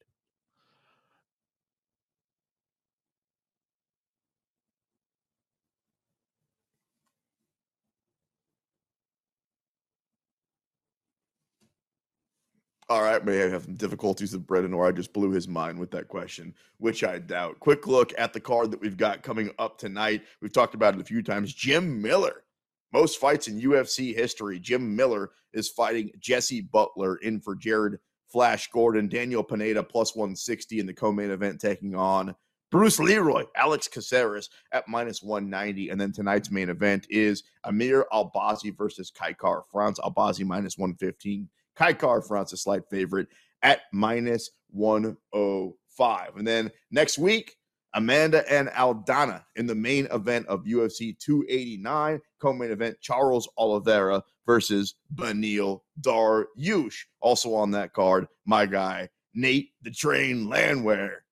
All 12.93 13.01
right, 13.01 13.25
may 13.25 13.37
have 13.37 13.63
some 13.63 13.77
difficulties 13.77 14.35
with 14.35 14.47
Brendan, 14.47 14.75
or 14.75 14.87
I 14.87 14.93
just 14.93 15.15
blew 15.15 15.31
his 15.31 15.49
mind 15.49 15.79
with 15.79 15.91
that 15.93 16.09
question, 16.09 16.53
which 16.77 17.03
I 17.03 17.21
doubt. 17.21 17.59
Quick 17.59 17.87
look 17.87 18.13
at 18.19 18.35
the 18.35 18.41
card 18.41 18.71
that 18.71 18.83
we've 18.83 18.99
got 18.99 19.23
coming 19.23 19.51
up 19.59 19.79
tonight. 19.79 20.25
We've 20.43 20.53
talked 20.53 20.75
about 20.75 20.95
it 20.95 21.01
a 21.01 21.05
few 21.05 21.23
times. 21.23 21.55
Jim 21.55 22.03
Miller, 22.03 22.45
most 22.93 23.19
fights 23.19 23.49
in 23.49 23.59
UFC 23.59 24.15
history. 24.15 24.61
Jim 24.61 24.95
Miller 24.95 25.31
is 25.55 25.71
fighting 25.71 26.11
Jesse 26.21 26.61
Butler 26.61 27.17
in 27.17 27.41
for 27.41 27.55
Jared 27.55 27.99
Flash 28.31 28.71
Gordon, 28.71 29.09
Daniel 29.09 29.43
Pineda 29.43 29.83
plus 29.83 30.15
160 30.15 30.79
in 30.79 30.85
the 30.85 30.93
co-main 30.93 31.31
event, 31.31 31.63
taking 31.63 31.95
on 31.95 32.35
Bruce 32.71 32.99
Leroy, 32.99 33.45
Alex 33.57 33.89
Caceres 33.89 34.51
at 34.71 34.87
minus 34.87 35.23
190. 35.23 35.89
And 35.89 35.99
then 35.99 36.13
tonight's 36.13 36.51
main 36.51 36.69
event 36.69 37.07
is 37.09 37.43
Amir 37.65 38.05
Albazi 38.13 38.77
versus 38.77 39.11
Kai 39.11 39.33
Kara-France. 39.33 39.99
Albazi 39.99 40.45
minus 40.45 40.77
115. 40.77 41.49
Kai 41.77 41.93
Kara-France, 41.93 42.53
a 42.53 42.57
slight 42.57 42.83
favorite 42.91 43.29
at 43.63 43.83
minus 43.93 44.51
105. 44.71 46.37
And 46.37 46.47
then 46.47 46.71
next 46.91 47.19
week, 47.19 47.57
Amanda 47.95 48.51
and 48.51 48.69
Aldana 48.69 49.43
in 49.57 49.67
the 49.67 49.75
main 49.75 50.07
event 50.07 50.47
of 50.47 50.65
UFC 50.65 51.19
289, 51.19 52.21
co-main 52.41 52.71
event 52.71 52.97
Charles 53.03 53.49
Oliveira 53.59 54.23
versus 54.47 54.95
Beneil 55.15 55.81
Dariush. 56.01 56.97
Also 57.21 57.55
on 57.55 57.71
that 57.73 57.93
card, 57.93 58.27
my 58.47 58.65
guy 58.67 59.09
Nate 59.35 59.71
the 59.83 59.91
Train 59.91 60.49
Landwehr, 60.49 61.25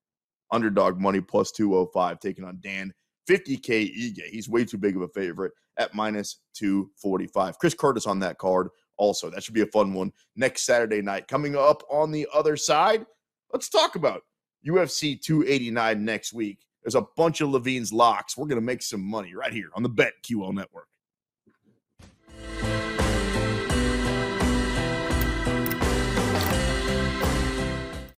underdog 0.50 0.98
money 0.98 1.20
plus 1.20 1.50
205, 1.52 2.20
taking 2.20 2.44
on 2.44 2.58
Dan 2.62 2.92
50k 3.28 3.90
Ige. 3.94 4.24
He's 4.30 4.48
way 4.48 4.64
too 4.64 4.78
big 4.78 4.96
of 4.96 5.02
a 5.02 5.08
favorite 5.08 5.52
at 5.78 5.94
minus 5.94 6.40
245. 6.54 7.58
Chris 7.58 7.74
Curtis 7.74 8.06
on 8.06 8.18
that 8.20 8.38
card 8.38 8.68
also. 9.00 9.30
That 9.30 9.42
should 9.42 9.54
be 9.54 9.62
a 9.62 9.66
fun 9.66 9.94
one 9.94 10.12
next 10.36 10.62
Saturday 10.62 11.00
night. 11.00 11.26
Coming 11.26 11.56
up 11.56 11.82
on 11.90 12.12
the 12.12 12.28
other 12.32 12.56
side, 12.56 13.06
let's 13.52 13.70
talk 13.70 13.96
about 13.96 14.22
UFC 14.66 15.20
289 15.20 16.04
next 16.04 16.34
week. 16.34 16.58
There's 16.84 16.94
a 16.94 17.06
bunch 17.16 17.40
of 17.40 17.48
Levine's 17.48 17.92
locks. 17.92 18.36
We're 18.36 18.46
going 18.46 18.60
to 18.60 18.64
make 18.64 18.82
some 18.82 19.02
money 19.02 19.34
right 19.34 19.52
here 19.52 19.70
on 19.74 19.82
the 19.82 19.90
BetQL 19.90 20.52
network. 20.52 20.89